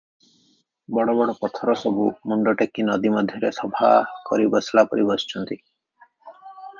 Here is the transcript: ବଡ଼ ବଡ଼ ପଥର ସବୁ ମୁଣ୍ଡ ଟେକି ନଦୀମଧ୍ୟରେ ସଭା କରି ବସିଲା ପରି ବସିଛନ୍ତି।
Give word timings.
ବଡ଼ 0.97 1.13
ବଡ଼ 1.17 1.33
ପଥର 1.41 1.75
ସବୁ 1.81 2.07
ମୁଣ୍ଡ 2.31 2.53
ଟେକି 2.61 2.85
ନଦୀମଧ୍ୟରେ 2.87 3.51
ସଭା 3.57 3.91
କରି 4.31 4.49
ବସିଲା 4.57 4.85
ପରି 4.95 5.05
ବସିଛନ୍ତି। 5.11 5.59